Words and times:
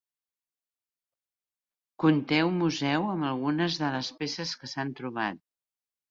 Conté 2.03 2.39
un 2.45 2.57
museu 2.61 3.05
amb 3.09 3.27
algunes 3.27 3.77
de 3.83 3.91
les 3.97 4.09
peces 4.23 4.55
que 4.63 4.71
s'han 4.71 4.95
trobat. 5.01 5.39